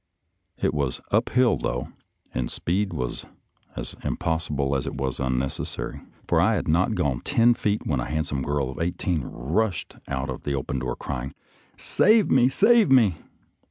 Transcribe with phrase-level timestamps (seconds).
[0.57, 1.89] It was up hill, though,
[2.33, 3.27] and speed was
[3.75, 8.05] as impossible as it was unnecessary, for I had not gone ten feet when a
[8.09, 11.33] handsome girl of eighteen rushed out of the open door crying,"
[11.77, 13.17] Save me, save me